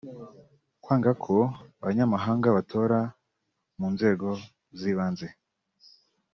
kwanga 0.83 1.11
ko 1.23 1.35
abanyamahanga 1.81 2.47
batora 2.57 2.99
mu 3.77 3.87
nzego 3.93 4.27
z’ibanze 4.79 5.27